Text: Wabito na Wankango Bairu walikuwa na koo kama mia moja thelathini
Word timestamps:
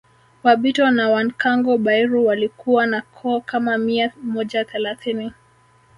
Wabito 0.43 0.91
na 0.91 1.09
Wankango 1.09 1.77
Bairu 1.77 2.25
walikuwa 2.25 2.85
na 2.85 3.01
koo 3.01 3.41
kama 3.41 3.77
mia 3.77 4.11
moja 4.23 4.65
thelathini 4.65 5.33